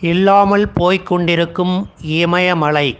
[0.00, 2.98] இல்லாமல் போய்க்கொண்டிருக்கும் இமயமலை.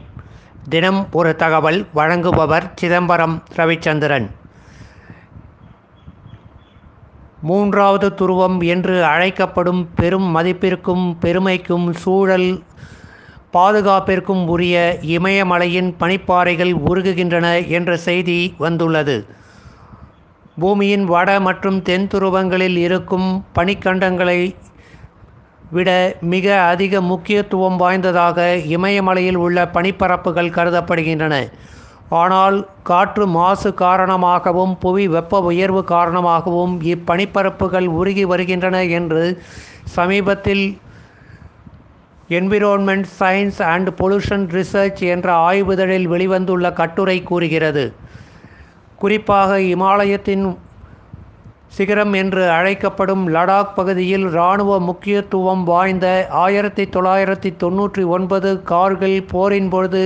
[0.68, 4.26] தினம் ஒரு தகவல் வழங்குபவர் சிதம்பரம் ரவிச்சந்திரன்.
[7.40, 12.63] மூன்றாவது துருவம் என்று அழைக்கப்படும் பெரும் மதிப்பிற்கும் பெருமைக்கும் சூழல்
[13.53, 19.27] பாதுகாப்பிற்கும் உரிய இமயமலையின் பனிப்பாறைகள் உருகுகின்றன என்ற செய்தி வந்துள்ளது.
[20.59, 24.55] பூமியின் வட மற்றும் தென் துருவங்களில் இருக்கும் பனிக்கண்டங்களை
[25.70, 28.38] விட மிக அதிக முக்கியத்துவம் வாய்ந்ததாக
[28.77, 31.34] இமயமலையில் உள்ள பனிப்பரப்புகள் கருதப்படுகின்றன.
[32.09, 39.25] ஆனால் காற்று மாசு காரணமாகவும் புவி வெப்ப உயர்வு காரணமாகவும் இப்பனிப்பரப்புகள் உருகி வருகின்றன என்று
[39.97, 40.64] சமீபத்தில்
[42.39, 47.84] environment science and pollution research என்ற ஆய்வுதழில் வெளிவந்துள்ள கட்டுரை கூறுகிறது.
[48.97, 50.45] குறிப்பாக இமாலயத்தின்
[51.77, 60.02] சிகரம் என்று அழைக்கப்படும் லடாக் பகுதியில் இராணுவ முக்கியத்துவம் வாய்ந்த ஆயிரத்தி தொள்ளாயிரத்தி தொண்ணூற்றி ஒன்பது கார்கில் போரின் பொழுது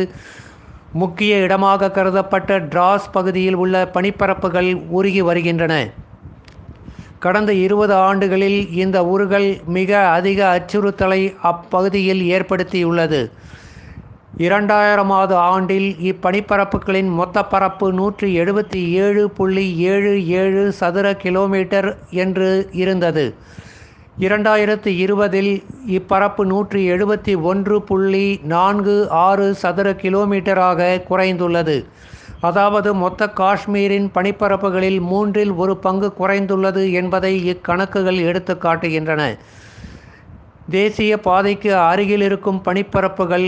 [0.93, 5.75] முக்கிய இடமாக கருதப்பட்ட டிராஸ் பகுதியில் உள்ள பனிப்பரப்புகள் உருகி வருகின்றன.
[7.19, 13.21] கடந்த இருபது ஆண்டுகளில் இந்த உருகல் மிக அதிக அச்சுறுத்தலை அப்பகுதியில் ஏற்படுத்தியுள்ளது.
[14.43, 23.35] இரண்டாயிரமாவது ஆண்டில் இப்பனிப்பரப்புகளின் மொத்த பரப்பு நூற்றி எழுபத்தி ஏழு புள்ளி ஏழு ஏழு சதுர கிலோமீட்டர் என்று இருந்தது.
[24.21, 31.85] இரண்டாயிரத்து இருபதில் இப்பரப்பு நூற்றி எழுபத்தி ஒன்று புள்ளி நான்கு ஆறு சதுர கிலோமீட்டராக குறைந்துள்ளது.
[32.41, 39.23] அதாவது மொத்த காஷ்மீரின் பனிப்பரப்புகளில் மூன்றில் ஒரு பங்கு குறைந்துள்ளது என்பதை இக்கணக்குகள் எடுத்து காட்டுகின்றன.
[40.71, 43.47] தேசிய பாதைக்கு அருகில் இருக்கும் பனிப்பரப்புகள்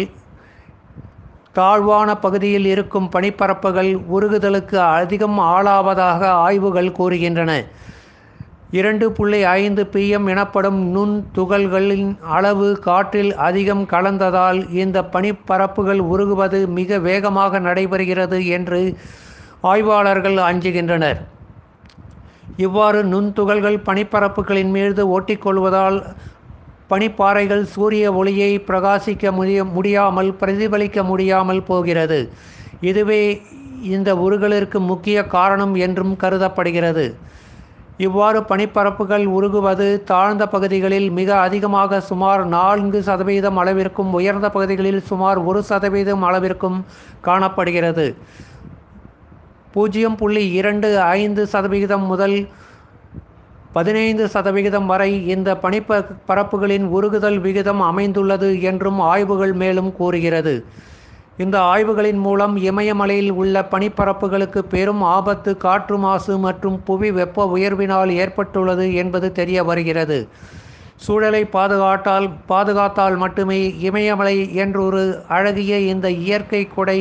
[1.58, 7.52] தாழ்வான பகுதியில் இருக்கும் பனிப்பரப்புகள் உருகுதலுக்கு அதிகம் ஆளாவதாக ஆய்வுகள் கூறுகின்றன.
[8.78, 16.98] இரண்டு புள்ளி ஐந்து பிஎம் எனப்படும் நுண் துகள்களின் அளவு காற்றில் அதிகம் கலந்ததால் இந்த பனிப்பரப்புகள் உருகுவது மிக
[17.08, 18.80] வேகமாக நடைபெறுகிறது என்று
[19.72, 21.20] ஆய்வாளர்கள் அஞ்சுகின்றனர்.
[22.66, 25.98] இவ்வாறு நுண்துகள்கள் பனிப்பரப்புகளின் மீது ஒட்டிக்கொள்வதால்
[26.90, 32.18] பனிப்பாறைகள் சூரிய ஒளியை பிரகாசிக்க முடிய முடியாமல் பிரதிபலிக்க முடியாமல் போகிறது.
[32.80, 33.22] இதுவே
[33.94, 37.06] இந்த உருகலிற்கு முக்கிய காரணம் என்றும் கருதப்படுகிறது.
[37.98, 45.62] இவ்வாறு பனிப்பரப்புகள் உருகுவது தாழ்ந்த பகுதிகளில் மிக அதிகமாக சுமார் நான்கு சதவீதம் அளவிற்கும் உயர்ந்த பகுதிகளில் சுமார் ஒரு
[45.62, 46.78] சதவீதம் அளவிற்கும்
[47.20, 48.06] காணப்படுகிறது.
[49.72, 52.36] பூஜ்ஜியம் புள்ளி இரண்டு ஐந்து சதவிகிதம் முதல்
[53.76, 60.54] பதினைந்து சதவிகிதம் வரை இந்த பனிப்ப பரப்புகளின் உருகுதல் விகிதம் அமைந்துள்ளது என்றும் ஆய்வுகள் மேலும் கூறுகிறது.
[61.44, 68.86] இந்த ஆய்வுகளின் மூலம் இமயமலையில் உள்ள பனிப்பரப்புகளுக்கு பெரும் ஆபத்து காற்று மாசு மற்றும் புவி வெப்ப உயர்வினால் ஏற்பட்டுள்ளது
[69.02, 70.18] என்பது தெரிய வருகிறது.
[71.04, 75.02] சூழலை பாதுகாத்தால் பாதுகாத்தால் மட்டுமே இமயமலை என்றொரு
[75.36, 77.00] அழகிய இந்த இயற்கை கொடை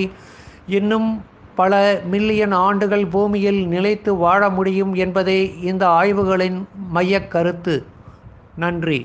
[0.78, 1.10] இன்னும்
[1.56, 1.74] பல
[2.12, 6.58] மில்லியன் ஆண்டுகள் பூமியில் நிலைத்து வாழ முடியும் என்பதே இந்த ஆய்வுகளின்
[6.94, 7.76] மையக்கருத்து
[8.56, 8.94] நன்றி.